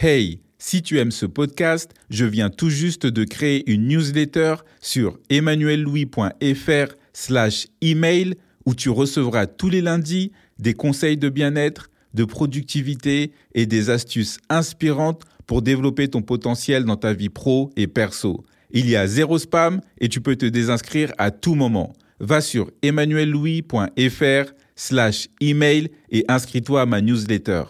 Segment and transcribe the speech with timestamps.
[0.00, 5.18] Hey, si tu aimes ce podcast, je viens tout juste de créer une newsletter sur
[5.28, 10.30] emmanuellouis.fr slash email où tu recevras tous les lundis
[10.60, 16.94] des conseils de bien-être, de productivité et des astuces inspirantes pour développer ton potentiel dans
[16.94, 18.44] ta vie pro et perso.
[18.70, 21.92] Il y a zéro spam et tu peux te désinscrire à tout moment.
[22.20, 27.64] Va sur emmanuellouis.fr slash email et inscris-toi à ma newsletter.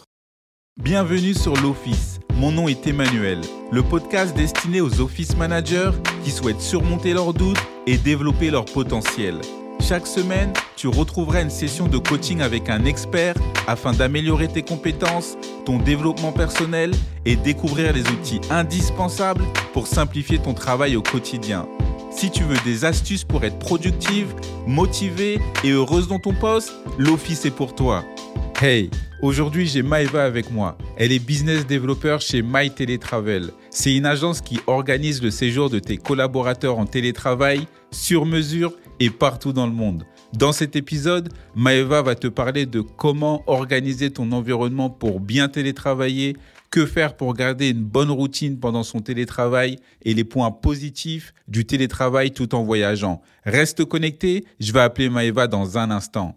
[0.83, 2.21] Bienvenue sur l'Office.
[2.37, 3.41] Mon nom est Emmanuel,
[3.73, 5.91] le podcast destiné aux office managers
[6.23, 9.41] qui souhaitent surmonter leurs doutes et développer leur potentiel.
[9.81, 13.35] Chaque semaine, tu retrouveras une session de coaching avec un expert
[13.67, 15.37] afin d'améliorer tes compétences,
[15.67, 16.93] ton développement personnel
[17.25, 21.67] et découvrir les outils indispensables pour simplifier ton travail au quotidien.
[22.13, 24.33] Si tu veux des astuces pour être productive,
[24.69, 28.05] motivée et heureuse dans ton poste, l'Office est pour toi.
[28.61, 28.91] Hey,
[29.23, 30.79] aujourd'hui j'ai Maëva avec moi.
[30.97, 33.51] Elle est business developer chez My Télétravel.
[33.71, 39.11] C'est une agence qui organise le séjour de tes collaborateurs en télétravail sur mesure et
[39.11, 40.05] partout dans le monde.
[40.37, 46.37] Dans cet épisode, Maëva va te parler de comment organiser ton environnement pour bien télétravailler,
[46.71, 51.65] que faire pour garder une bonne routine pendant son télétravail et les points positifs du
[51.65, 53.23] télétravail tout en voyageant.
[53.45, 56.37] Reste connecté, je vais appeler Maëva dans un instant.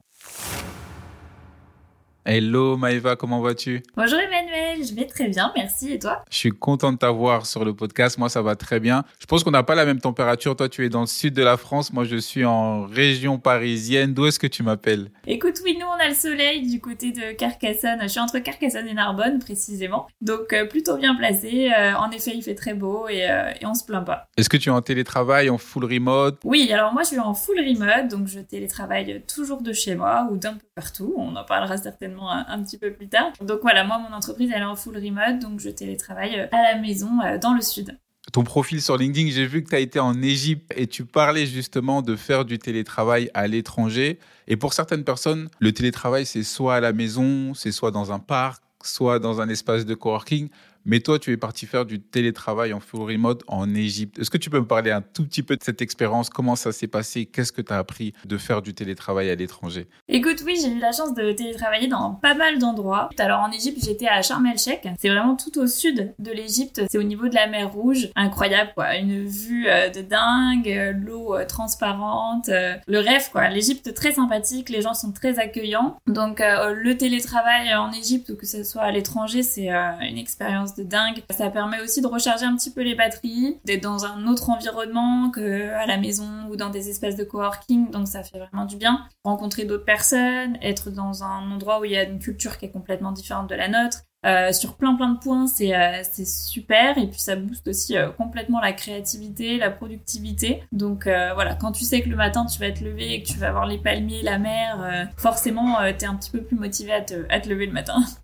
[2.23, 3.81] Hello Maëva, comment vas-tu?
[3.97, 5.93] Bonjour Emmanuel, je vais très bien, merci.
[5.93, 6.23] Et toi?
[6.29, 8.19] Je suis content de t'avoir sur le podcast.
[8.19, 9.03] Moi, ça va très bien.
[9.19, 10.55] Je pense qu'on n'a pas la même température.
[10.55, 11.91] Toi, tu es dans le sud de la France.
[11.91, 14.13] Moi, je suis en région parisienne.
[14.13, 15.09] D'où est-ce que tu m'appelles?
[15.25, 17.97] Écoute, oui, nous, on a le soleil du côté de Carcassonne.
[18.03, 20.05] Je suis entre Carcassonne et Narbonne, précisément.
[20.21, 21.71] Donc, euh, plutôt bien placé.
[21.75, 24.27] Euh, en effet, il fait très beau et, euh, et on se plaint pas.
[24.37, 26.37] Est-ce que tu es en télétravail, en full remote?
[26.43, 28.11] Oui, alors moi, je suis en full remote.
[28.11, 31.15] Donc, je télétravaille toujours de chez moi ou d'un peu partout.
[31.17, 33.31] On en parlera certainement un, un, petit peu plus tard.
[33.41, 36.73] Donc voilà, moi, mon entreprise, elle est en full remote, donc je télétravaille euh, à
[36.73, 37.97] la maison euh, dans le sud.
[38.33, 41.47] Ton profil sur LinkedIn, j'ai vu que tu as été en Égypte et tu parlais
[41.47, 44.19] justement de faire du télétravail à l'étranger.
[44.47, 48.19] Et pour certaines personnes, le télétravail, c'est soit à la maison, c'est soit dans un
[48.19, 50.49] parc, soit dans un espace de coworking.
[50.85, 54.19] Mais toi, tu es parti faire du télétravail en full remote en Égypte.
[54.19, 56.29] Est-ce que tu peux me parler un tout petit peu de cette expérience?
[56.29, 57.25] Comment ça s'est passé?
[57.25, 59.87] Qu'est-ce que tu as appris de faire du télétravail à l'étranger?
[60.07, 63.09] Écoute, oui, j'ai eu la chance de télétravailler dans pas mal d'endroits.
[63.17, 64.87] Alors en Égypte, j'étais à Sharm el-Sheikh.
[64.99, 66.81] C'est vraiment tout au sud de l'Égypte.
[66.89, 68.09] C'est au niveau de la mer Rouge.
[68.15, 68.95] Incroyable, quoi.
[68.95, 72.49] Une vue euh, de dingue, l'eau euh, transparente.
[72.49, 73.49] Euh, le rêve, quoi.
[73.49, 74.69] L'Égypte très sympathique.
[74.69, 75.97] Les gens sont très accueillants.
[76.07, 80.83] Donc le télétravail en Égypte ou que ce soit à l'étranger, c'est une expérience de
[80.83, 81.23] dingue.
[81.29, 85.29] Ça permet aussi de recharger un petit peu les batteries, d'être dans un autre environnement
[85.31, 88.77] que à la maison ou dans des espaces de coworking, donc ça fait vraiment du
[88.77, 89.05] bien.
[89.23, 92.71] Rencontrer d'autres personnes, être dans un endroit où il y a une culture qui est
[92.71, 93.99] complètement différente de la nôtre.
[94.23, 97.97] Euh, sur plein plein de points, c'est euh, c'est super et puis ça booste aussi
[97.97, 100.63] euh, complètement la créativité, la productivité.
[100.71, 103.39] Donc voilà, quand tu sais que le matin tu vas te lever et que tu
[103.39, 107.25] vas voir les palmiers, la mer, forcément t'es un petit peu plus motivé à te,
[107.29, 107.97] à te lever le matin.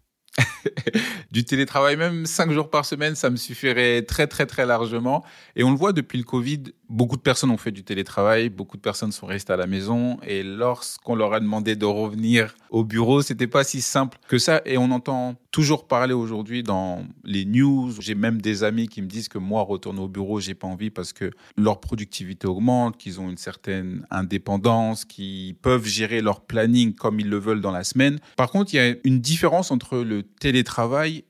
[1.31, 5.23] du télétravail, même cinq jours par semaine, ça me suffirait très très très largement.
[5.55, 8.77] Et on le voit depuis le Covid, beaucoup de personnes ont fait du télétravail, beaucoup
[8.77, 10.17] de personnes sont restées à la maison.
[10.25, 14.61] Et lorsqu'on leur a demandé de revenir au bureau, c'était pas si simple que ça.
[14.66, 17.91] Et on entend toujours parler aujourd'hui dans les news.
[18.00, 20.89] J'ai même des amis qui me disent que moi, retourner au bureau, j'ai pas envie
[20.89, 26.94] parce que leur productivité augmente, qu'ils ont une certaine indépendance, qu'ils peuvent gérer leur planning
[26.94, 28.19] comme ils le veulent dans la semaine.
[28.35, 30.56] Par contre, il y a une différence entre le télétravail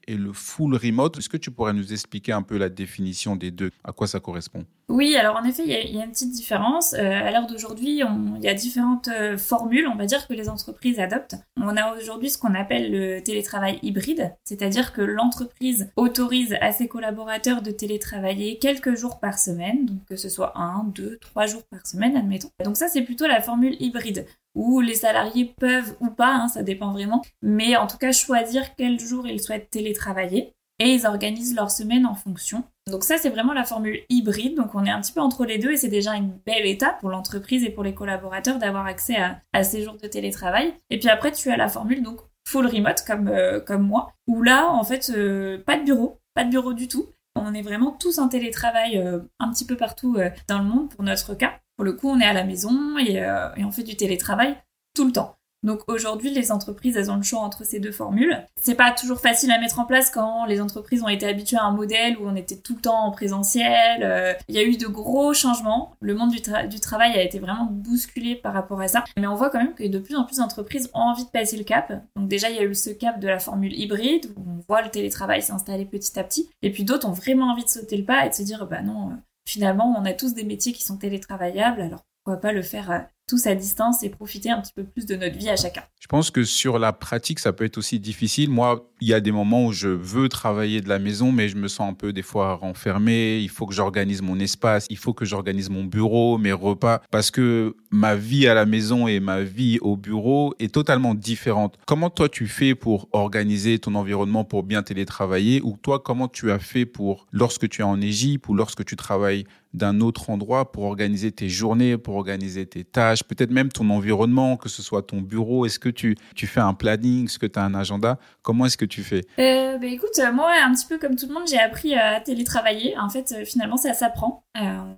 [0.08, 1.18] et le full remote.
[1.18, 3.72] Est-ce que tu pourrais nous expliquer un peu la définition des deux?
[3.84, 4.66] À quoi ça correspond?
[4.90, 6.94] Oui, alors en effet, il y, a, il y a une petite différence.
[6.94, 10.48] Euh, à l'heure d'aujourd'hui, il y a différentes euh, formules, on va dire, que les
[10.48, 11.36] entreprises adoptent.
[11.58, 16.88] On a aujourd'hui ce qu'on appelle le télétravail hybride, c'est-à-dire que l'entreprise autorise à ses
[16.88, 21.64] collaborateurs de télétravailler quelques jours par semaine, donc que ce soit un, deux, trois jours
[21.70, 22.50] par semaine, admettons.
[22.64, 24.26] Donc ça, c'est plutôt la formule hybride
[24.58, 28.76] où les salariés peuvent ou pas, hein, ça dépend vraiment, mais en tout cas choisir
[28.76, 32.64] quel jour ils souhaitent télétravailler et ils organisent leur semaine en fonction.
[32.88, 34.56] Donc ça, c'est vraiment la formule hybride.
[34.56, 37.00] Donc on est un petit peu entre les deux et c'est déjà une belle étape
[37.00, 39.18] pour l'entreprise et pour les collaborateurs d'avoir accès
[39.54, 40.74] à, ces jours de télétravail.
[40.90, 44.42] Et puis après, tu as la formule donc full remote comme, euh, comme moi, où
[44.42, 47.08] là, en fait, euh, pas de bureau, pas de bureau du tout.
[47.36, 50.18] On est vraiment tous en télétravail euh, un petit peu partout
[50.48, 51.60] dans le monde pour notre cas.
[51.78, 54.58] Pour le coup, on est à la maison et, euh, et on fait du télétravail
[54.94, 55.38] tout le temps.
[55.64, 58.46] Donc aujourd'hui, les entreprises, elles ont le choix entre ces deux formules.
[58.56, 61.64] C'est pas toujours facile à mettre en place quand les entreprises ont été habituées à
[61.64, 64.04] un modèle où on était tout le temps en présentiel.
[64.04, 65.96] Euh, il y a eu de gros changements.
[66.00, 69.04] Le monde du, du, travail a été vraiment bousculé par rapport à ça.
[69.18, 71.58] Mais on voit quand même que de plus en plus d'entreprises ont envie de passer
[71.58, 71.92] le cap.
[72.16, 74.84] Donc déjà, il y a eu ce cap de la formule hybride où on voit
[74.84, 76.50] le télétravail s'installer petit à petit.
[76.62, 78.84] Et puis d'autres ont vraiment envie de sauter le pas et de se dire, bah
[78.84, 79.14] non, euh,
[79.48, 83.00] finalement, on a tous des métiers qui sont télétravaillables, alors pourquoi pas le faire euh,
[83.28, 85.84] tous à distance et profiter un petit peu plus de notre vie à chacun.
[86.00, 88.50] Je pense que sur la pratique, ça peut être aussi difficile.
[88.50, 91.58] Moi, il y a des moments où je veux travailler de la maison, mais je
[91.58, 93.40] me sens un peu des fois renfermé.
[93.40, 97.30] Il faut que j'organise mon espace, il faut que j'organise mon bureau, mes repas, parce
[97.30, 101.78] que ma vie à la maison et ma vie au bureau est totalement différente.
[101.86, 105.62] Comment toi tu fais pour organiser ton environnement pour bien télétravailler?
[105.62, 108.96] Ou toi comment tu as fait pour lorsque tu es en Égypte ou lorsque tu
[108.96, 113.90] travailles d'un autre endroit pour organiser tes journées, pour organiser tes tâches, peut-être même ton
[113.90, 115.66] environnement, que ce soit ton bureau.
[115.66, 117.26] Est-ce que tu, tu fais un planning?
[117.26, 118.18] Est-ce que tu as un agenda?
[118.42, 119.26] Comment est-ce que tu fais?
[119.40, 122.98] Euh, bah, Écoute, moi, un petit peu comme tout le monde, j'ai appris à télétravailler.
[122.98, 124.47] En fait, finalement, ça s'apprend.
[124.62, 124.94] Euh,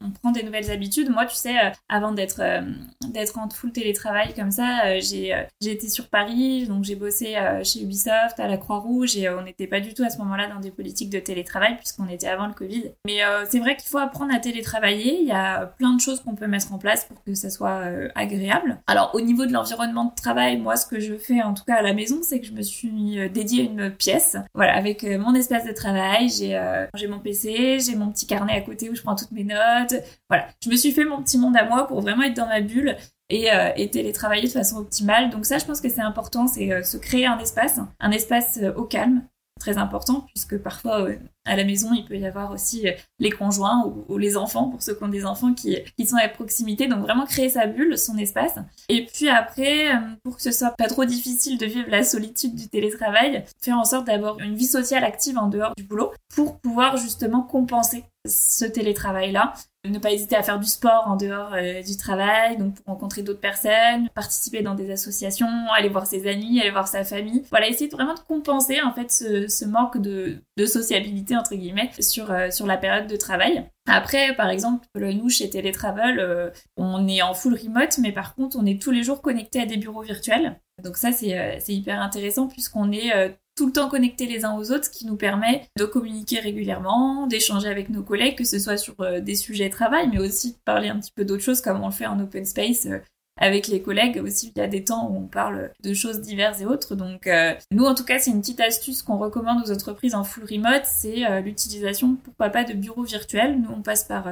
[0.00, 1.10] on, prend des nouvelles habitudes.
[1.10, 2.60] Moi, tu sais, euh, avant d'être euh,
[3.08, 8.38] d'être en full télétravail comme ça, j'ai été sur Paris, donc j'ai bossé chez Ubisoft,
[8.38, 11.10] à la Croix-Rouge, et on n'était pas du tout à ce moment-là dans des politiques
[11.10, 12.92] de télétravail puisqu'on était avant le Covid.
[13.06, 15.20] Mais c'est vrai qu'il faut apprendre à télétravailler.
[15.20, 17.82] Il y a plein de choses qu'on peut mettre en place pour que ça soit
[18.14, 18.78] agréable.
[18.86, 21.76] Alors, au niveau de l'environnement de travail, moi, ce que je fais, en tout cas
[21.76, 25.64] à la maison, c'est que je me suis dédiée une pièce, voilà, avec mon espace
[25.64, 26.28] de travail.
[26.28, 26.60] J'ai
[26.94, 29.94] j'ai mon PC, j'ai mon petit carnet à côté où je prends toutes mes notes,
[30.28, 32.60] voilà, je me suis fait mon petit monde à moi pour vraiment être dans ma
[32.60, 32.96] bulle
[33.32, 35.30] et, euh, et télétravailler de façon optimale.
[35.30, 38.58] Donc ça, je pense que c'est important, c'est euh, se créer un espace, un espace
[38.62, 39.22] euh, au calme,
[39.58, 41.06] très important puisque parfois
[41.44, 42.86] à la maison il peut y avoir aussi
[43.20, 46.26] les conjoints ou, les enfants pour ceux qui ont des enfants qui, qui sont à
[46.28, 46.88] proximité.
[46.88, 48.58] Donc vraiment créer sa bulle son espace.
[48.88, 49.92] Et puis après
[50.24, 53.84] pour que ce soit pas trop difficile de vivre la solitude du télétravail faire en
[53.84, 58.64] sorte d'avoir une vie sociale active en dehors du boulot pour pouvoir justement compenser ce
[58.64, 59.54] télétravail-là.
[59.84, 63.22] Ne pas hésiter à faire du sport en dehors euh, du travail, donc pour rencontrer
[63.22, 67.42] d'autres personnes, participer dans des associations, aller voir ses amis, aller voir sa famille.
[67.50, 72.50] Voilà, essayer vraiment de compenser en fait ce, manque de, sociabilité entre guillemets sur, euh,
[72.50, 73.68] sur la période de travail.
[73.88, 78.56] Après, par exemple, nous chez Teletravel, euh, on est en full remote, mais par contre,
[78.60, 80.60] on est tous les jours connecté à des bureaux virtuels.
[80.80, 84.86] Donc ça, c'est hyper intéressant puisqu'on est tout le temps connectés les uns aux autres,
[84.86, 88.94] ce qui nous permet de communiquer régulièrement, d'échanger avec nos collègues, que ce soit sur
[89.00, 91.82] euh, des sujets de travail, mais aussi de parler un petit peu d'autres choses, comme
[91.82, 92.98] on le fait en open space euh,
[93.38, 94.20] avec les collègues.
[94.24, 96.94] Aussi, il y a des temps où on parle de choses diverses et autres.
[96.94, 100.24] Donc, euh, nous, en tout cas, c'est une petite astuce qu'on recommande aux entreprises en
[100.24, 103.60] full remote, c'est l'utilisation, pourquoi pas, de bureaux virtuels.
[103.60, 104.28] Nous, on passe par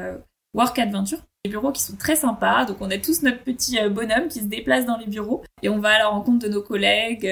[0.55, 1.21] Work Adventure.
[1.47, 4.45] Des bureaux qui sont très sympas, donc on a tous notre petit bonhomme qui se
[4.45, 7.27] déplace dans les bureaux et on va à la rencontre de nos collègues,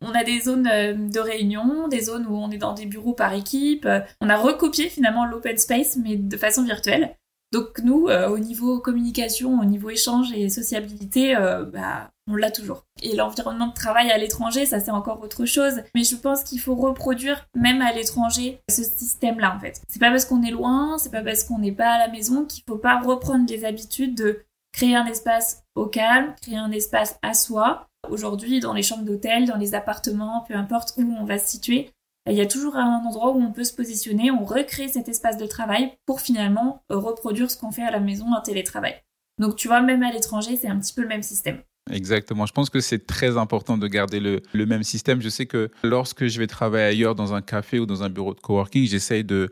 [0.00, 3.14] on a des zones euh, de réunion, des zones où on est dans des bureaux
[3.14, 3.86] par équipe.
[3.86, 7.16] Euh, on a recopié finalement l'open space, mais de façon virtuelle.
[7.50, 11.34] Donc nous, euh, au niveau communication, au niveau échange et sociabilité,
[11.72, 12.84] bah, on l'a toujours.
[13.02, 15.80] Et l'environnement de travail à l'étranger, ça c'est encore autre chose.
[15.94, 19.80] Mais je pense qu'il faut reproduire, même à l'étranger, ce système-là en fait.
[19.88, 22.44] C'est pas parce qu'on est loin, c'est pas parce qu'on n'est pas à la maison
[22.44, 24.42] qu'il faut pas reprendre les habitudes de
[24.72, 27.87] créer un espace au calme, créer un espace à soi.
[28.10, 31.90] Aujourd'hui, dans les chambres d'hôtel, dans les appartements, peu importe où on va se situer,
[32.28, 35.36] il y a toujours un endroit où on peut se positionner, on recrée cet espace
[35.38, 38.94] de travail pour finalement reproduire ce qu'on fait à la maison en télétravail.
[39.38, 41.62] Donc tu vois, même à l'étranger, c'est un petit peu le même système.
[41.90, 42.44] Exactement.
[42.44, 45.22] Je pense que c'est très important de garder le, le, même système.
[45.22, 48.34] Je sais que lorsque je vais travailler ailleurs dans un café ou dans un bureau
[48.34, 49.50] de coworking, j'essaye de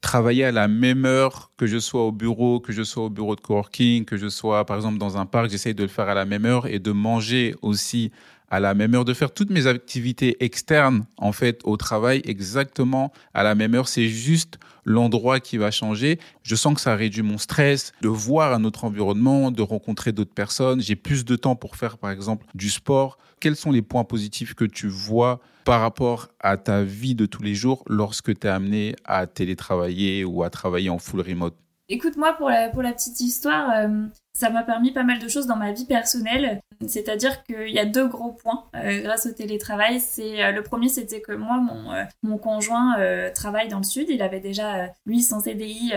[0.00, 3.36] travailler à la même heure que je sois au bureau, que je sois au bureau
[3.36, 6.14] de coworking, que je sois par exemple dans un parc, j'essaye de le faire à
[6.14, 8.12] la même heure et de manger aussi
[8.50, 13.12] à la même heure, de faire toutes mes activités externes en fait au travail exactement
[13.34, 13.88] à la même heure.
[13.88, 16.18] C'est juste l'endroit qui va changer.
[16.42, 20.34] Je sens que ça réduit mon stress, de voir un autre environnement, de rencontrer d'autres
[20.34, 20.80] personnes.
[20.80, 23.18] J'ai plus de temps pour faire par exemple du sport.
[23.40, 27.42] Quels sont les points positifs que tu vois par rapport à ta vie de tous
[27.42, 31.54] les jours lorsque tu es amené à télétravailler ou à travailler en full remote?
[31.90, 34.06] Écoute, moi, pour la, petite histoire, euh,
[34.38, 36.60] ça m'a permis pas mal de choses dans ma vie personnelle.
[36.86, 39.98] C'est-à-dire qu'il y a deux gros points euh, grâce au télétravail.
[39.98, 42.94] C'est euh, le premier, c'était que moi, mon, euh, conjoint
[43.34, 44.06] travaille dans le sud.
[44.08, 45.92] Il avait déjà lui son CDI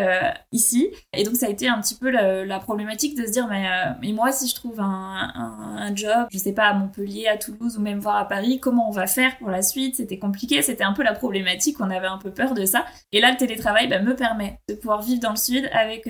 [0.51, 3.67] ici, et donc ça a été un petit peu la, problématique de se dire mais,
[4.01, 7.81] mais moi, si je trouve un, job, je sais pas à Montpellier, à Toulouse ou
[7.81, 9.97] même voir à Paris, comment on va faire pour la suite?
[9.97, 10.63] C'était compliqué.
[10.63, 11.77] C'était un peu la problématique.
[11.79, 12.85] On avait un peu peur de ça.
[13.11, 16.07] Et là, le télétravail bah, me permet de pouvoir vivre dans le sud avec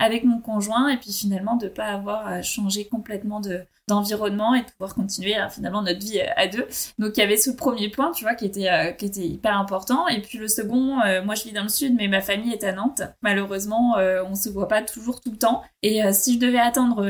[0.00, 4.60] avec mon conjoint et puis finalement de pas avoir à changer complètement de d'environnement et
[4.60, 6.66] de pouvoir continuer hein, finalement notre vie à deux.
[6.98, 9.58] Donc il y avait ce premier point, tu vois, qui était euh, qui était hyper
[9.58, 10.06] important.
[10.08, 12.64] Et puis le second, euh, moi je vis dans le sud, mais ma famille est
[12.64, 13.02] à Nantes.
[13.20, 15.62] Malheureusement, euh, on se voit pas toujours tout le temps.
[15.82, 17.02] Et si je devais attendre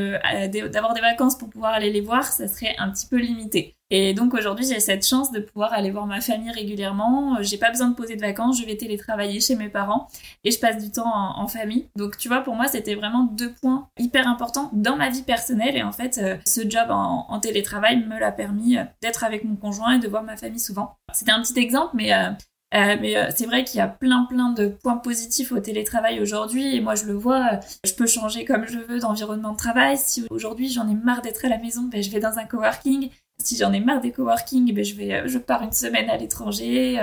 [0.69, 3.75] d'avoir des vacances pour pouvoir aller les voir, ça serait un petit peu limité.
[3.93, 7.37] Et donc aujourd'hui, j'ai cette chance de pouvoir aller voir ma famille régulièrement.
[7.41, 10.07] J'ai pas besoin de poser de vacances, je vais télétravailler chez mes parents
[10.45, 11.89] et je passe du temps en, famille.
[11.97, 15.75] Donc tu vois, pour moi, c'était vraiment deux points hyper importants dans ma vie personnelle.
[15.75, 19.93] Et en fait, ce job en, télétravail me l'a permis euh, d'être avec mon conjoint
[19.93, 20.95] et de voir ma famille souvent.
[21.11, 22.29] C'était un petit exemple, mais euh,
[22.73, 26.73] euh, mais c'est vrai qu'il y a plein plein de points positifs au télétravail aujourd'hui
[26.73, 29.97] et moi je le vois, je peux changer comme je veux d'environnement de travail.
[29.97, 33.09] Si aujourd'hui j'en ai marre d'être à la maison, ben, je vais dans un coworking.
[33.41, 36.99] Si j'en ai marre des coworking, ben, je vais, je pars une semaine à l'étranger.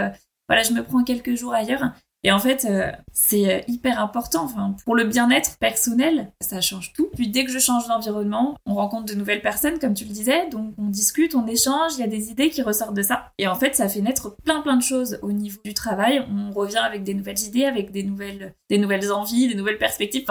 [0.48, 1.92] voilà, je me prends quelques jours ailleurs.
[2.24, 4.44] Et en fait, euh, c'est euh, hyper important.
[4.44, 7.08] Enfin, pour le bien-être personnel, ça change tout.
[7.14, 10.48] Puis dès que je change d'environnement, on rencontre de nouvelles personnes, comme tu le disais.
[10.48, 13.32] Donc on discute, on échange, il y a des idées qui ressortent de ça.
[13.38, 16.26] Et en fait, ça fait naître plein plein de choses au niveau du travail.
[16.28, 20.24] On revient avec des nouvelles idées, avec des nouvelles, des nouvelles envies, des nouvelles perspectives.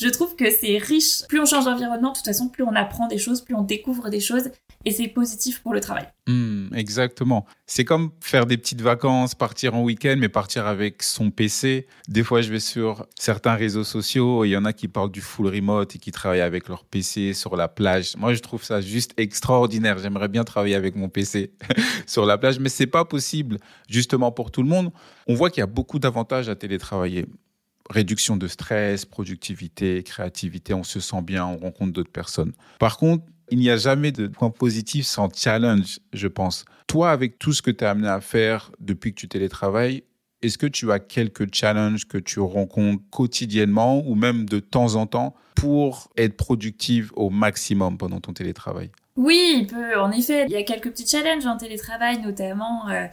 [0.00, 1.26] Je trouve que c'est riche.
[1.28, 4.08] Plus on change d'environnement, de toute façon, plus on apprend des choses, plus on découvre
[4.08, 4.50] des choses,
[4.86, 6.06] et c'est positif pour le travail.
[6.26, 7.44] Hmm, exactement.
[7.66, 11.86] C'est comme faire des petites vacances, partir en week-end, mais partir avec son PC.
[12.08, 15.20] Des fois, je vais sur certains réseaux sociaux, il y en a qui parlent du
[15.20, 18.16] full remote et qui travaillent avec leur PC sur la plage.
[18.16, 19.98] Moi, je trouve ça juste extraordinaire.
[19.98, 21.52] J'aimerais bien travailler avec mon PC
[22.06, 24.92] sur la plage, mais c'est pas possible, justement pour tout le monde.
[25.26, 27.26] On voit qu'il y a beaucoup d'avantages à télétravailler
[27.90, 32.52] réduction de stress, productivité, créativité, on se sent bien, on rencontre d'autres personnes.
[32.78, 36.64] Par contre, il n'y a jamais de point positif sans challenge, je pense.
[36.86, 40.04] Toi, avec tout ce que tu as amené à faire depuis que tu télétravailles,
[40.42, 45.06] est-ce que tu as quelques challenges que tu rencontres quotidiennement ou même de temps en
[45.06, 48.90] temps pour être productive au maximum pendant ton télétravail?
[49.16, 49.66] Oui,
[49.98, 53.06] en effet, il y a quelques petits challenges en télétravail, notamment euh,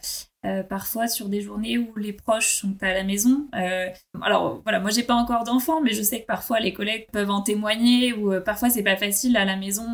[0.48, 3.48] euh, parfois sur des journées où les proches sont à la maison.
[3.56, 3.89] Euh,
[4.22, 7.30] alors voilà, moi j'ai pas encore d'enfants, mais je sais que parfois les collègues peuvent
[7.30, 9.86] en témoigner ou euh, parfois c'est pas facile à la maison.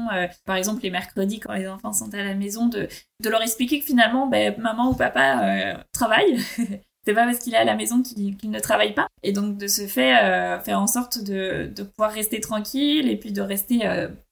[0.46, 2.88] par exemple les mercredis quand les enfants sont à la maison, de,
[3.22, 6.38] de leur expliquer que finalement ben, maman ou papa travaillent.
[7.06, 9.08] c'est pas parce qu'il est à la maison qu'il ne travaille pas.
[9.24, 10.14] Et donc de ce fait,
[10.64, 13.80] faire en sorte de, de, pouvoir rester tranquille et puis de rester,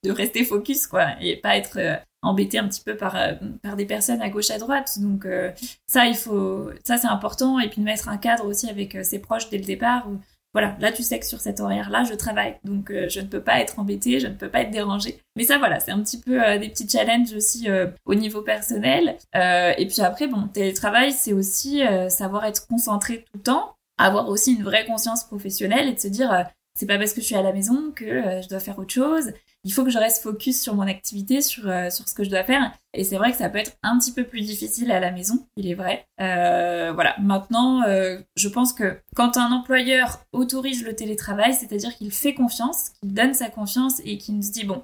[0.04, 1.80] de rester focus, quoi, et pas être
[2.22, 5.00] embêté un petit peu par, euh, par des personnes à gauche à droite.
[5.00, 5.52] Donc euh,
[5.88, 7.60] ça, il faut, ça c'est important.
[7.60, 10.08] Et puis de mettre un cadre aussi avec euh, ses proches dès le départ.
[10.10, 10.18] Où,
[10.54, 13.62] voilà, là tu sais que sur cet horaire-là, je travaille, donc je ne peux pas
[13.62, 15.18] être embêté, je ne peux pas être dérangé.
[15.38, 17.70] Mais ça, voilà, c'est un petit peu des petits challenges aussi
[18.04, 19.16] au niveau personnel.
[19.34, 24.56] et puis après, bon, télétravail, c'est aussi savoir être concentré tout le temps, avoir aussi
[24.56, 26.46] une vraie conscience professionnelle et de se dire
[26.78, 29.32] c'est pas parce que je suis à la maison que je dois faire autre chose
[29.64, 32.30] il faut que je reste focus sur mon activité, sur, euh, sur ce que je
[32.30, 32.72] dois faire.
[32.94, 35.46] Et c'est vrai que ça peut être un petit peu plus difficile à la maison,
[35.56, 36.06] il est vrai.
[36.20, 42.12] Euh, voilà, maintenant, euh, je pense que quand un employeur autorise le télétravail, c'est-à-dire qu'il
[42.12, 44.84] fait confiance, qu'il donne sa confiance et qu'il nous dit, bon,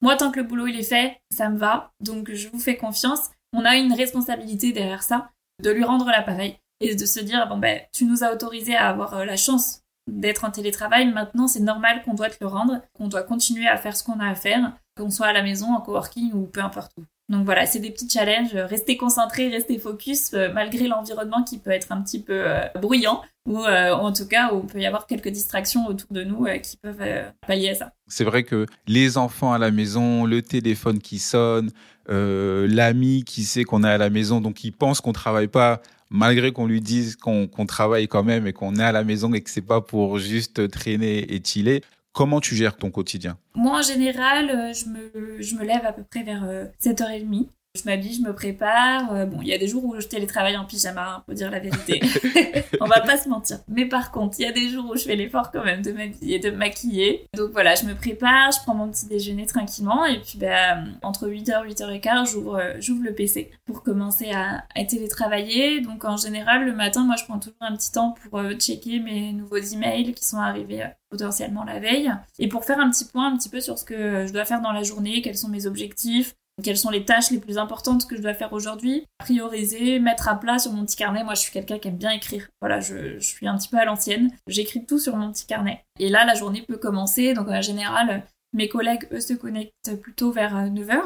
[0.00, 2.76] moi, tant que le boulot il est fait, ça me va, donc je vous fais
[2.76, 3.30] confiance.
[3.52, 5.30] On a une responsabilité derrière ça,
[5.62, 8.88] de lui rendre l'appareil et de se dire, bon, ben, tu nous as autorisé à
[8.88, 11.10] avoir la chance d'être en télétravail.
[11.12, 14.20] Maintenant, c'est normal qu'on doit te le rendre, qu'on doit continuer à faire ce qu'on
[14.20, 17.04] a à faire, qu'on soit à la maison, en coworking ou peu importe où.
[17.28, 18.54] Donc voilà, c'est des petits challenges.
[18.54, 23.22] Rester concentré, rester focus, euh, malgré l'environnement qui peut être un petit peu euh, bruyant,
[23.48, 26.46] ou euh, en tout cas où il peut y avoir quelques distractions autour de nous
[26.62, 27.02] qui peuvent
[27.46, 27.92] pallier à ça.
[28.06, 31.70] C'est vrai que les enfants à la maison, le téléphone qui sonne,
[32.06, 35.80] l'ami qui sait qu'on est à la maison, donc il pense qu'on travaille pas
[36.12, 39.40] malgré qu'on lui dise qu'on travaille quand même et qu'on est à la maison et
[39.40, 43.36] que c'est pas pour juste traîner et chiller, comment tu gères ton quotidien?
[43.54, 46.44] Moi, en général, euh, je me, je me lève à peu près vers
[46.80, 47.48] 7h30.
[47.74, 49.14] Je m'habille, je me prépare.
[49.14, 51.50] Euh, bon, il y a des jours où je télétravaille en pyjama, hein, pour dire
[51.50, 52.02] la vérité.
[52.82, 53.60] On va pas se mentir.
[53.66, 55.90] Mais par contre, il y a des jours où je fais l'effort quand même de
[55.90, 57.26] m'habiller, de me maquiller.
[57.34, 61.28] Donc voilà, je me prépare, je prends mon petit déjeuner tranquillement et puis bah, entre
[61.28, 65.80] 8h, 8h15, j'ouvre, euh, j'ouvre le PC pour commencer à, à, télétravailler.
[65.80, 69.00] Donc en général, le matin, moi, je prends toujours un petit temps pour euh, checker
[69.00, 73.32] mes nouveaux emails qui sont arrivés potentiellement la veille et pour faire un petit point
[73.32, 75.66] un petit peu sur ce que je dois faire dans la journée, quels sont mes
[75.66, 80.28] objectifs, quelles sont les tâches les plus importantes que je dois faire aujourd'hui, prioriser, mettre
[80.28, 81.24] à plat sur mon petit carnet.
[81.24, 82.48] Moi, je suis quelqu'un qui aime bien écrire.
[82.60, 84.30] Voilà, je, suis un petit peu à l'ancienne.
[84.46, 85.84] J'écris tout sur mon petit carnet.
[85.98, 87.34] Et là, la journée peut commencer.
[87.34, 90.92] Donc, en général, mes collègues, eux, se connectent plutôt vers 9h.
[90.92, 91.02] Euh,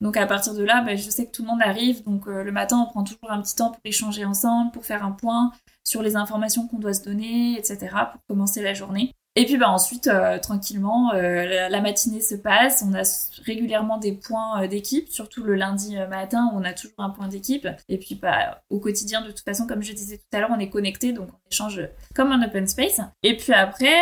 [0.00, 2.04] donc, à partir de là, ben, je sais que tout le monde arrive.
[2.04, 5.04] Donc, euh, le matin, on prend toujours un petit temps pour échanger ensemble, pour faire
[5.04, 5.52] un point
[5.84, 9.14] sur les informations qu'on doit se donner, etc., pour commencer la journée.
[9.38, 12.84] Et puis bah ensuite, euh, tranquillement, euh, la, matinée se passe.
[12.84, 13.02] On a
[13.46, 17.68] régulièrement des points euh, d'équipe, surtout le lundi matin on a toujours un point d'équipe.
[17.88, 20.58] Et puis bah, au quotidien, de toute façon, comme je disais tout à l'heure, on
[20.58, 21.80] est connecté, donc on échange
[22.16, 23.00] comme un open space.
[23.22, 23.94] Et puis après,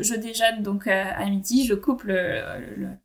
[0.00, 2.02] je déjeune donc à midi, je coupe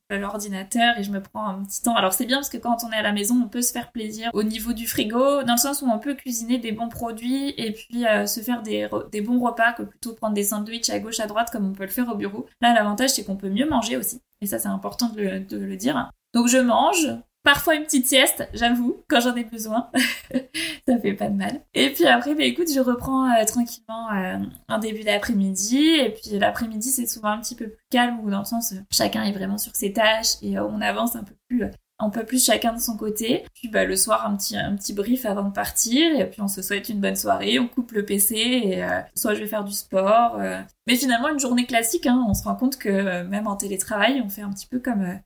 [0.10, 1.96] l'ordinateur et je me prends un petit temps.
[1.96, 3.92] Alors c'est bien parce que quand on est à la maison, on peut se faire
[3.92, 7.54] plaisir au niveau du frigo, dans le sens où on peut cuisiner des bons produits
[7.58, 8.88] et puis se faire des,
[9.22, 11.90] bons repas que plutôt prendre des sandwichs à gauche à droite comme on peut le
[11.90, 12.46] faire au bureau.
[12.62, 14.22] Là, l'avantage, c'est qu'on peut mieux manger aussi.
[14.42, 16.12] Et ça, c'est important de le, dire.
[16.34, 17.08] Donc, je mange.
[17.48, 19.90] Parfois une petite sieste, j'avoue, quand j'en ai besoin.
[20.86, 21.62] ça fait pas de mal.
[21.74, 25.78] Et puis après, bah, écoute, je reprends euh, tranquillement euh, un début d'après-midi.
[25.78, 28.82] Et puis l'après-midi, c'est souvent un petit peu plus calme, ou dans le sens, euh,
[28.92, 32.44] chacun est vraiment sur ses tâches et on avance un peu plus un peu plus
[32.44, 33.44] chacun de son côté.
[33.54, 36.20] Puis bah, le soir, un petit, un petit brief avant de partir.
[36.20, 39.34] Et puis on se souhaite une bonne soirée, on coupe le PC et euh, soit
[39.34, 40.38] je vais faire du sport.
[40.40, 40.62] Euh.
[40.86, 44.22] Mais finalement, une journée classique, hein, on se rend compte que euh, même en télétravail,
[44.24, 45.20] on fait un petit peu comme,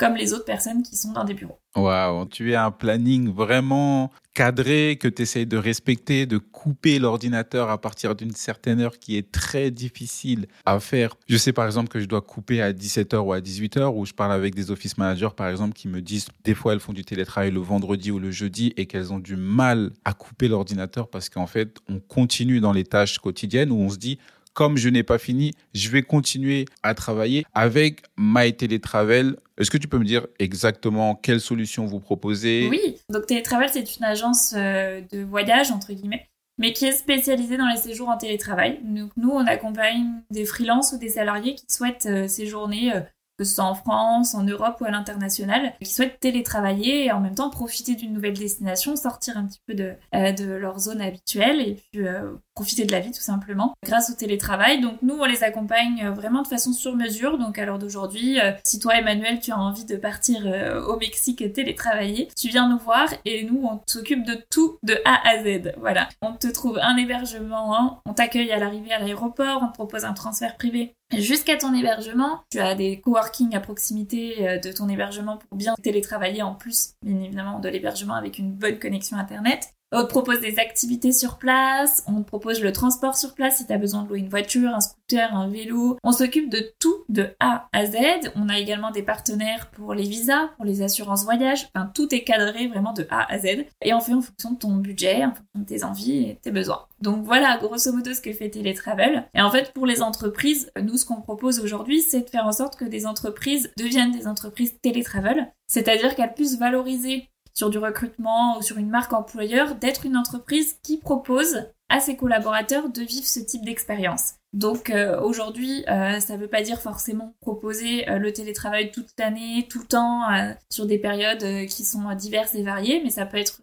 [0.00, 1.58] comme les autres personnes qui sont dans des bureaux.
[1.76, 7.68] Waouh, tu as un planning vraiment cadré que tu essayes de respecter, de couper l'ordinateur
[7.68, 11.16] à partir d'une certaine heure qui est très difficile à faire.
[11.28, 14.14] Je sais par exemple que je dois couper à 17h ou à 18h où je
[14.14, 17.04] parle avec des office managers par exemple qui me disent des fois elles font du
[17.04, 21.28] télétravail le vendredi ou le jeudi et qu'elles ont du mal à couper l'ordinateur parce
[21.28, 24.18] qu'en fait on continue dans les tâches quotidiennes où on se dit
[24.54, 29.36] comme je n'ai pas fini, je vais continuer à travailler avec My Télétravel.
[29.58, 32.68] Est-ce que tu peux me dire exactement quelle solution vous proposez?
[32.70, 36.26] Oui, donc Télétravel, c'est une agence euh, de voyage, entre guillemets,
[36.58, 38.80] mais qui est spécialisée dans les séjours en télétravail.
[38.84, 43.00] Donc nous, on accompagne des freelances ou des salariés qui souhaitent euh, séjourner euh,
[43.40, 47.20] que ce soit en France, en Europe ou à l'international, qui souhaitent télétravailler et en
[47.20, 51.62] même temps profiter d'une nouvelle destination, sortir un petit peu de, euh, leur zone habituelle
[51.62, 54.82] et puis euh, profiter de la vie tout simplement grâce au télétravail.
[54.82, 57.38] Donc nous, on les accompagne euh, vraiment de façon sur mesure.
[57.38, 60.46] Donc à l'heure d'aujourd'hui, si toi Emmanuel, tu as envie de partir
[60.86, 65.18] au Mexique télétravailler, tu viens nous voir et nous, on s'occupe de tout de A
[65.26, 65.72] à Z.
[65.78, 66.10] Voilà.
[66.20, 68.00] On te trouve un hébergement, hein.
[68.04, 72.44] on t'accueille à l'arrivée à l'aéroport, on te propose un transfert privé Jusqu'à ton hébergement,
[72.50, 76.94] tu as des coworking à proximité euh, de ton hébergement pour bien télétravailler en plus,
[77.02, 79.74] bien évidemment, de l'hébergement avec une bonne connexion Internet.
[79.92, 83.66] On te propose des activités sur place, on te propose le transport sur place si
[83.66, 85.98] tu as besoin de louer une voiture, un scooter, un vélo.
[86.04, 87.96] On s'occupe de tout de A à Z.
[88.36, 91.68] On a également des partenaires pour les visas, pour les assurances voyage.
[91.74, 93.66] Enfin, tout est cadré vraiment de A à Z.
[93.82, 96.52] Et on fait en fonction de ton budget, en fonction de tes envies et tes
[96.52, 96.86] besoins.
[97.00, 99.28] Donc voilà, grosso modo, ce que fait Télétravel.
[99.34, 102.52] Et en fait, pour les entreprises, nous, ce qu'on propose aujourd'hui, c'est de faire en
[102.52, 105.52] sorte que des entreprises deviennent des entreprises Télétravel.
[105.66, 110.76] C'est-à-dire qu'elles puissent valoriser sur du recrutement ou sur une marque employeur, d'être une entreprise
[110.82, 114.34] qui propose à ses collaborateurs de vivre ce type d'expérience.
[114.52, 119.08] Donc euh, aujourd'hui, euh, ça ne veut pas dire forcément proposer euh, le télétravail toute
[119.18, 120.22] l'année, tout le temps,
[120.70, 123.60] sur des périodes qui sont diverses et variées, mais ça peut être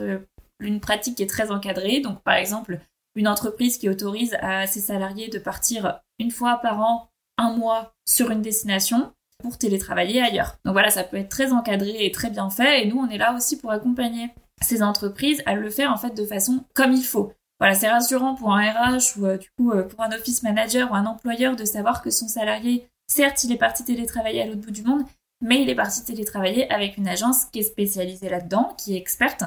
[0.60, 2.00] une pratique qui est très encadrée.
[2.02, 2.80] Donc par exemple,
[3.16, 7.94] une entreprise qui autorise à ses salariés de partir une fois par an, un mois
[8.08, 10.58] sur une destination, pour télétravailler ailleurs.
[10.66, 13.18] Donc voilà, ça peut être très encadré et très bien fait, et nous, on est
[13.18, 14.30] là aussi pour accompagner
[14.62, 17.34] ces entreprises à le faire en fait de façon comme il faut.
[17.60, 20.92] Voilà, c'est rassurant pour un RH ou euh, du coup euh, pour un office manager
[20.92, 24.62] ou un employeur de savoir que son salarié, certes, il est parti télétravailler à l'autre
[24.62, 25.04] bout du monde,
[25.42, 29.44] mais il est parti télétravailler avec une agence qui est spécialisée là-dedans, qui est experte,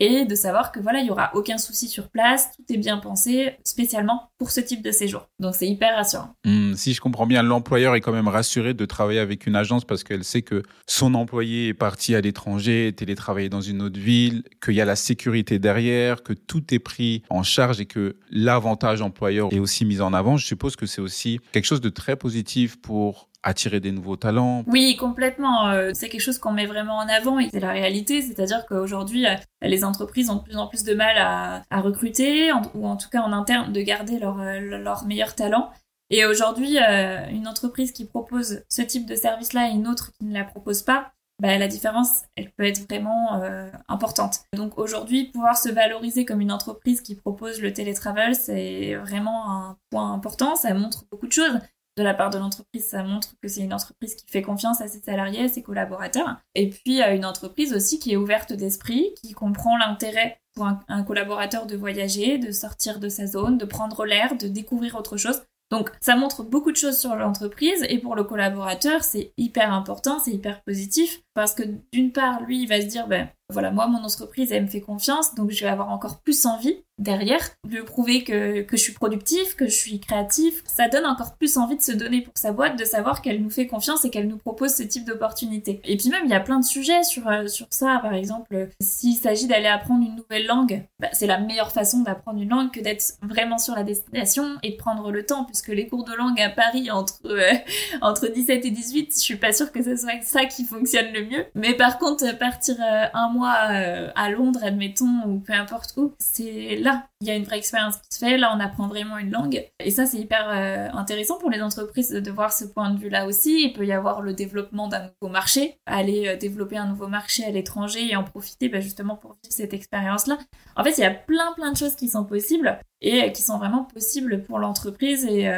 [0.00, 2.98] et de savoir que voilà, il y aura aucun souci sur place, tout est bien
[2.98, 5.28] pensé spécialement pour ce type de séjour.
[5.40, 6.34] Donc c'est hyper rassurant.
[6.44, 9.84] Hmm, si je comprends bien, l'employeur est quand même rassuré de travailler avec une agence
[9.84, 14.44] parce qu'elle sait que son employé est parti à l'étranger, télétravailler dans une autre ville,
[14.64, 19.02] qu'il y a la sécurité derrière, que tout est pris en charge et que l'avantage
[19.02, 20.36] employeur est aussi mis en avant.
[20.36, 24.64] Je suppose que c'est aussi quelque chose de très positif pour attirer des nouveaux talents.
[24.66, 25.68] Oui, complètement.
[25.68, 28.22] Euh, c'est quelque chose qu'on met vraiment en avant et c'est la réalité.
[28.22, 32.86] C'est-à-dire qu'aujourd'hui, euh, les entreprises ont de plus en plus de mal à, recruter ou
[32.86, 35.70] en tout cas en interne de garder leurs leur euh, meilleurs talents.
[36.10, 40.32] Et aujourd'hui, une entreprise qui propose ce type de service-là et une autre qui ne
[40.32, 43.42] la propose pas, bah, la différence, elle peut être vraiment
[43.88, 44.40] importante.
[44.54, 49.76] Donc aujourd'hui, pouvoir se valoriser comme une entreprise qui propose le télétravel, c'est vraiment un
[49.90, 50.56] point important.
[50.56, 51.60] Ça montre beaucoup de choses
[51.98, 54.86] de la part de l'entreprise, ça montre que c'est une entreprise qui fait confiance à
[54.86, 56.36] ses salariés, à ses collaborateurs.
[56.54, 61.66] Et puis une entreprise aussi qui est ouverte d'esprit, qui comprend l'intérêt pour un, collaborateur
[61.66, 65.42] de voyager, de sortir de sa zone, de prendre l'air, de découvrir autre chose.
[65.70, 70.18] Donc ça montre beaucoup de choses sur l'entreprise et pour le collaborateur c'est hyper important,
[70.18, 73.86] c'est hyper positif parce que d'une part lui il va se dire ben voilà, moi,
[73.86, 77.82] mon entreprise, elle me fait confiance, donc je vais avoir encore plus envie derrière, lui
[77.82, 80.62] prouver que, que je suis productif, que je suis créatif.
[80.66, 83.50] Ça donne encore plus envie de se donner pour sa boîte, de savoir qu'elle nous
[83.50, 85.80] fait confiance et qu'elle nous propose ce type d'opportunité.
[85.84, 88.00] Et puis même, il y a plein de sujets sur, euh, sur ça.
[88.02, 92.40] Par exemple, s'il s'agit d'aller apprendre une nouvelle langue, bah, c'est la meilleure façon d'apprendre
[92.40, 95.86] une langue que d'être vraiment sur la destination et de prendre le temps, puisque les
[95.86, 97.52] cours de langue à Paris entre, euh,
[98.02, 101.24] entre 17 et 18, je suis pas sûre que ce soit ça qui fonctionne le
[101.24, 101.46] mieux.
[101.54, 106.78] Mais par contre, partir euh, un mois à Londres, admettons, ou peu importe où, c'est
[107.20, 109.64] il y a une vraie expérience qui se fait, là on apprend vraiment une langue.
[109.80, 113.26] Et ça c'est hyper euh, intéressant pour les entreprises de voir ce point de vue-là
[113.26, 113.64] aussi.
[113.64, 117.44] Il peut y avoir le développement d'un nouveau marché, aller euh, développer un nouveau marché
[117.44, 120.38] à l'étranger et en profiter bah, justement pour vivre cette expérience-là.
[120.76, 123.42] En fait, il y a plein plein de choses qui sont possibles et euh, qui
[123.42, 125.50] sont vraiment possibles pour l'entreprise et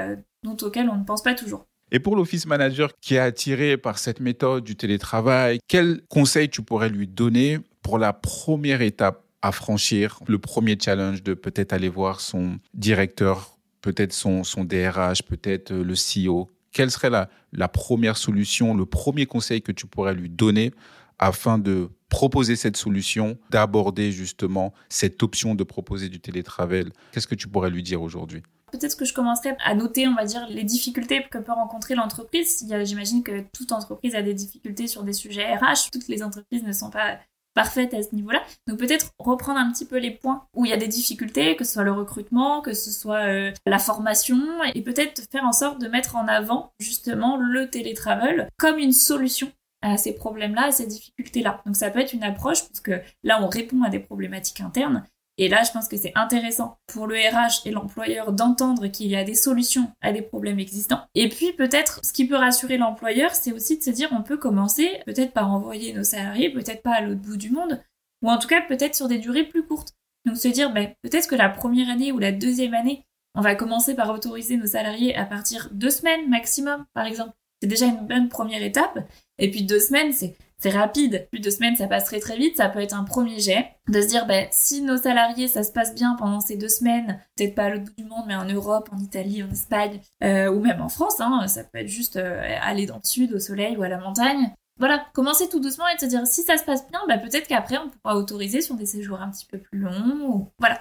[0.43, 1.67] dont auxquelles on ne pense pas toujours.
[1.93, 6.63] Et pour l'office manager qui est attiré par cette méthode du télétravail, quel conseil tu
[6.63, 7.59] pourrais lui donner
[7.91, 13.59] pour la première étape à franchir le premier challenge de peut-être aller voir son directeur,
[13.81, 18.87] peut-être son, son DRH, peut-être euh, le CEO Quelle serait la, la première solution, le
[18.87, 20.71] premier conseil que tu pourrais lui donner
[21.19, 27.35] afin de proposer cette solution, d'aborder justement cette option de proposer du télétravail Qu'est-ce que
[27.35, 28.45] tu pourrais lui dire aujourd'hui?
[28.71, 32.65] Peut-être que je commencerai à noter, on va dire, les difficultés que peut rencontrer l'entreprise.
[32.85, 35.91] J'imagine que toute entreprise a des difficultés sur des sujets RH.
[35.91, 37.19] Toutes les entreprises ne sont pas
[37.55, 38.43] parfaite à ce niveau-là.
[38.67, 41.65] Donc peut-être reprendre un petit peu les points où il y a des difficultés, que
[41.65, 44.41] ce soit le recrutement, que ce soit euh, la formation,
[44.75, 49.51] et peut-être faire en sorte de mettre en avant justement le télétravail comme une solution
[49.83, 51.63] à ces problèmes-là, à ces difficultés-là.
[51.65, 55.05] Donc ça peut être une approche, parce que là on répond à des problématiques internes,
[55.41, 59.17] et là, je pense que c'est intéressant pour le RH et l'employeur d'entendre qu'il y
[59.17, 61.01] a des solutions à des problèmes existants.
[61.15, 64.37] Et puis peut-être, ce qui peut rassurer l'employeur, c'est aussi de se dire on peut
[64.37, 67.83] commencer peut-être par envoyer nos salariés, peut-être pas à l'autre bout du monde,
[68.23, 69.95] ou en tout cas peut-être sur des durées plus courtes.
[70.27, 73.55] Donc se dire ben, peut-être que la première année ou la deuxième année, on va
[73.55, 77.33] commencer par autoriser nos salariés à partir deux semaines maximum, par exemple.
[77.63, 78.99] C'est déjà une bonne première étape.
[79.39, 81.27] Et puis deux semaines, c'est c'est rapide.
[81.31, 82.57] Plus de semaines, ça passe très très vite.
[82.57, 85.73] Ça peut être un premier jet de se dire, ben, si nos salariés, ça se
[85.73, 88.45] passe bien pendant ces deux semaines, peut-être pas à l'autre bout du monde, mais en
[88.45, 92.17] Europe, en Italie, en Espagne, euh, ou même en France, hein, ça peut être juste
[92.17, 94.53] euh, aller dans le sud, au soleil ou à la montagne.
[94.79, 97.79] Voilà, commencer tout doucement et se dire, si ça se passe bien, ben, peut-être qu'après,
[97.79, 100.21] on pourra autoriser sur des séjours un petit peu plus longs.
[100.23, 100.49] Ou...
[100.59, 100.81] Voilà,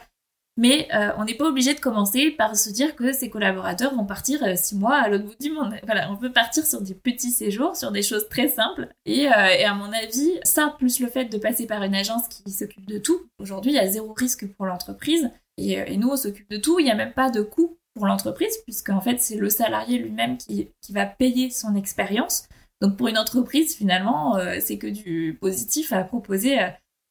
[0.60, 4.06] mais euh, on n'est pas obligé de commencer par se dire que ses collaborateurs vont
[4.06, 5.74] partir euh, six mois à l'autre bout du monde.
[5.86, 8.90] Voilà, on peut partir sur des petits séjours, sur des choses très simples.
[9.06, 12.52] Et, euh, à mon avis, ça, plus le fait de passer par une agence qui
[12.52, 15.32] s'occupe de tout, aujourd'hui, il y a zéro risque pour l'entreprise.
[15.56, 18.58] Et, nous, on s'occupe de tout, il n'y a même pas de coût pour l'entreprise,
[18.66, 22.50] puisqu'en fait, c'est le salarié lui-même qui, qui va payer son expérience.
[22.82, 26.58] Donc pour une entreprise, finalement, c'est que du positif à proposer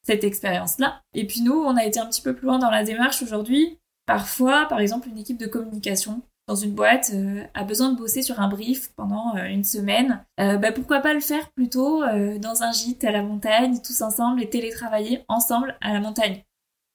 [0.09, 1.03] cette expérience-là.
[1.13, 3.79] Et puis nous, on a été un petit peu plus loin dans la démarche aujourd'hui.
[4.07, 8.23] Parfois, par exemple, une équipe de communication dans une boîte euh, a besoin de bosser
[8.23, 10.25] sur un brief pendant euh, une semaine.
[10.41, 12.01] Euh, bah, pourquoi pas le faire plutôt
[12.39, 16.43] dans un gîte à la montagne, tous ensemble, et télétravailler ensemble à la montagne.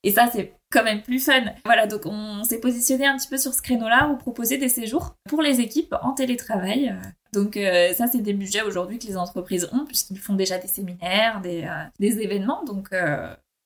[0.02, 1.44] Et ça, c'est quand même plus fun.
[1.66, 5.16] Voilà, donc on s'est positionné un petit peu sur ce créneau-là où proposer des séjours
[5.30, 6.98] pour les équipes en télétravail.
[7.36, 7.44] Euh.
[7.44, 10.68] Donc euh, ça, c'est des budgets aujourd'hui que les entreprises ont puisqu'ils font déjà des
[10.68, 12.64] séminaires, des, euh, des événements.
[12.64, 12.90] Donc,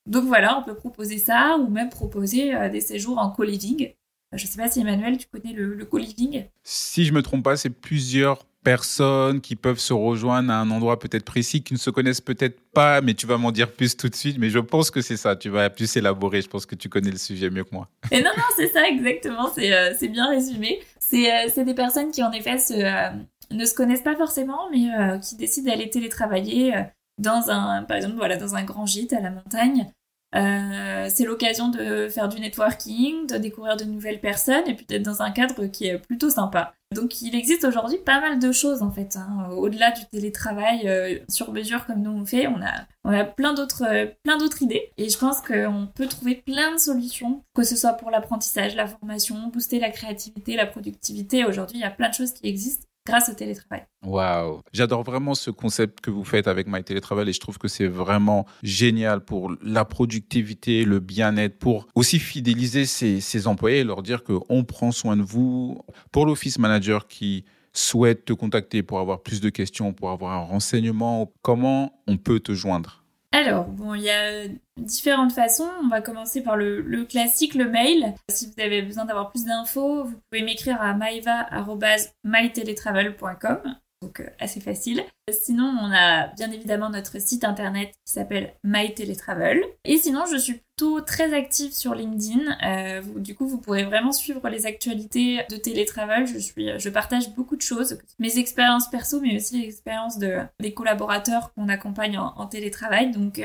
[0.06, 3.92] donc voilà, on peut proposer ça ou même proposer des séjours en co-living.
[4.32, 6.44] Je ne sais pas si Emmanuel, tu connais le, le co-living.
[6.62, 10.98] Si je me trompe pas, c'est plusieurs personnes qui peuvent se rejoindre à un endroit
[10.98, 14.08] peut-être précis, qui ne se connaissent peut-être pas, mais tu vas m'en dire plus tout
[14.08, 14.36] de suite.
[14.38, 16.42] Mais je pense que c'est ça, tu vas plus élaborer.
[16.42, 17.88] Je pense que tu connais le sujet mieux que moi.
[18.10, 20.80] Et non, non, c'est ça exactement, c'est euh, bien résumé.
[21.14, 23.10] Euh, c'est des personnes qui en effet euh,
[23.50, 24.88] ne se connaissent pas forcément, mais
[25.20, 26.74] qui décident d'aller télétravailler
[27.18, 29.90] dans un, par exemple, voilà, dans un grand gîte à la montagne.
[30.32, 35.22] c'est l'occasion de faire du networking, de découvrir de nouvelles personnes et puis d'être dans
[35.22, 36.74] un cadre qui est plutôt sympa.
[36.94, 39.16] Donc il existe aujourd'hui pas mal de choses en fait.
[39.16, 39.50] Hein.
[39.50, 43.52] Au-delà du télétravail euh, sur mesure comme nous on fait, on a, on a plein
[43.52, 44.90] d'autres euh, plein d'autres idées.
[44.96, 48.86] Et je pense qu'on peut trouver plein de solutions, que ce soit pour l'apprentissage, la
[48.86, 51.44] formation, booster la créativité, la productivité.
[51.44, 53.86] Aujourd'hui, il y a plein de choses qui existent grâce au télétravail.
[54.04, 57.66] Waouh, j'adore vraiment ce concept que vous faites avec My Télétravail et je trouve que
[57.66, 64.02] c'est vraiment génial pour la productivité, le bien-être, pour aussi fidéliser ses, employés et leur
[64.02, 65.80] dire qu'on prend soin de vous.
[66.12, 70.44] Pour l'office manager qui souhaite te contacter pour avoir plus de questions, pour avoir un
[70.44, 73.04] renseignement, comment on peut te joindre?
[73.30, 75.68] Alors, bon, il y a différentes façons.
[75.82, 78.14] On va commencer par le, classique, le mail.
[78.30, 83.76] Si vous avez besoin d'avoir plus d'infos, vous pouvez m'écrire à maeva.myteletravel.com.
[84.02, 85.02] donc assez facile.
[85.30, 89.62] Sinon, on a bien évidemment notre site internet qui s'appelle My Teletravel.
[89.84, 93.02] Et sinon, je suis plutôt très active sur LinkedIn.
[93.16, 96.26] du coup, vous pourrez vraiment suivre les actualités de télétravel.
[96.26, 100.38] Je, suis, je partage beaucoup de choses, mes expériences perso, mais aussi les expériences de,
[100.60, 103.10] des collaborateurs qu'on accompagne en, télétravail.
[103.10, 103.42] Donc,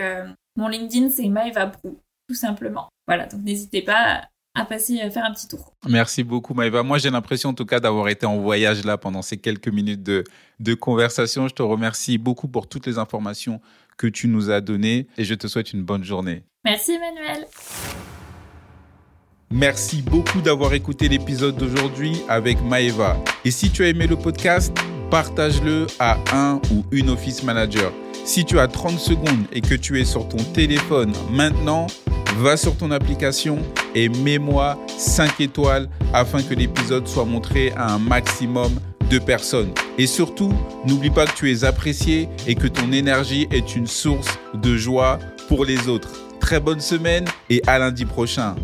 [0.56, 1.72] mon LinkedIn, c'est Maeva
[2.28, 2.90] tout simplement.
[3.08, 5.74] Voilà, donc n'hésitez pas à passer à faire un petit tour.
[5.88, 6.84] Merci beaucoup Maëva.
[6.84, 10.04] Moi j'ai l'impression en tout cas d'avoir été en voyage là pendant ces quelques minutes
[10.04, 10.24] de,
[10.60, 11.48] de conversation.
[11.48, 13.62] Je te remercie beaucoup pour toutes les informations
[13.98, 16.44] que tu nous as données et je te souhaite une bonne journée.
[16.66, 17.48] Merci Emmanuel.
[19.52, 23.18] Merci beaucoup d'avoir écouté l'épisode d'aujourd'hui avec Maëva.
[23.46, 24.76] Et si tu as aimé le podcast,
[25.12, 27.94] partage-le à un ou une office manager.
[28.26, 31.86] Si tu as 30 secondes et que tu es sur ton téléphone maintenant,
[32.38, 33.60] va sur ton application
[33.96, 38.72] et mets-moi 5 étoiles afin que l'épisode soit montré à un maximum
[39.10, 39.72] de personnes.
[39.98, 40.54] Et surtout,
[40.86, 45.20] n'oublie pas que tu es apprécié et que ton énergie est une source de joie
[45.48, 46.10] pour les autres.
[46.40, 48.56] Très bonne semaine et à lundi prochain.